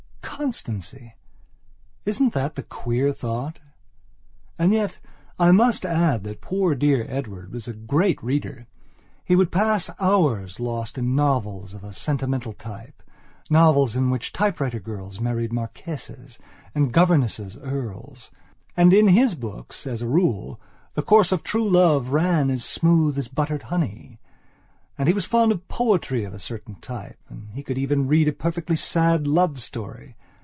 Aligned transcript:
Constancy! 0.41 1.13
Isn't 2.03 2.33
that 2.33 2.55
the 2.55 2.63
queer 2.63 3.13
thought? 3.13 3.59
And 4.57 4.73
yet, 4.73 4.99
I 5.37 5.51
must 5.51 5.85
add 5.85 6.23
that 6.23 6.41
poor 6.41 6.73
dear 6.73 7.05
Edward 7.07 7.51
was 7.53 7.67
a 7.67 7.73
great 7.73 8.17
readerhe 8.23 8.65
would 9.29 9.51
pass 9.51 9.91
hours 9.99 10.59
lost 10.59 10.97
in 10.97 11.15
novels 11.15 11.75
of 11.75 11.83
a 11.83 11.93
sentimental 11.93 12.53
typenovels 12.55 13.95
in 13.95 14.09
which 14.09 14.33
typewriter 14.33 14.79
girls 14.79 15.19
married 15.19 15.53
Marquises 15.53 16.39
and 16.73 16.91
governesses 16.91 17.55
Earls. 17.57 18.31
And 18.75 18.91
in 18.93 19.09
his 19.09 19.35
books, 19.35 19.85
as 19.85 20.01
a 20.01 20.07
rule, 20.07 20.59
the 20.95 21.03
course 21.03 21.31
of 21.31 21.43
true 21.43 21.69
love 21.69 22.09
ran 22.09 22.49
as 22.49 22.65
smooth 22.65 23.15
as 23.19 23.27
buttered 23.27 23.63
honey. 23.63 24.19
And 24.97 25.07
he 25.07 25.13
was 25.13 25.25
fond 25.25 25.51
of 25.51 25.67
poetry, 25.67 26.23
of 26.23 26.33
a 26.33 26.39
certain 26.39 26.77
typeand 26.81 27.49
he 27.53 27.61
could 27.61 27.77
even 27.77 28.07
read 28.07 28.27
a 28.27 28.33
perfectly 28.33 28.75
sad 28.75 29.27
love 29.27 29.59
story. 29.61 30.15